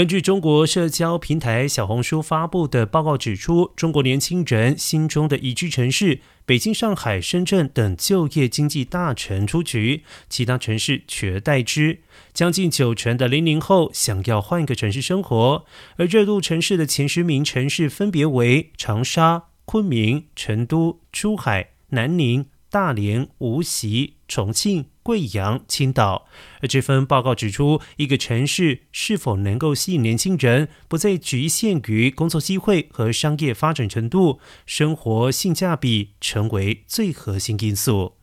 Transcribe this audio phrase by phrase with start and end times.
[0.00, 11.98] 根据中国社交平台小红书发布的报告指出，中国年轻人心中的宜居城市北京、上海、深圳等就业经济大城出局，其他城市取而代之。
[12.32, 15.66] 将近九成的零零后想要换一个城市生活，
[15.98, 22.46] 而热度城市的前十名城市分别为长沙、昆明、成都、珠海、南宁。
[22.70, 26.26] 大连、无锡、重庆、贵阳、青岛。
[26.60, 38.19] 而这份报告指出，一个城市是否能够吸引年轻人，不再局限于工作机会和商业发展程度，生活性价比成为最核心因素。